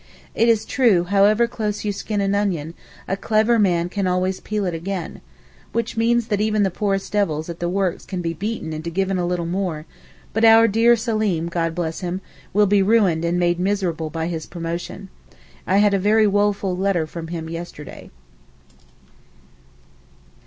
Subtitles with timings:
[0.33, 2.73] It is true 'however close you skin an onion,
[3.07, 5.21] a clever man can always peel it again,'
[5.73, 9.19] which means that even the poorest devils at the works can be beaten into giving
[9.19, 9.85] a little more;
[10.33, 12.19] but our dear Seleem, God bless him,
[12.51, 15.09] will be ruined and made miserable by his promotion.
[15.67, 18.09] I had a very woeful letter from him yesterday.